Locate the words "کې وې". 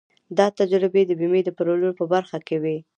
2.47-2.77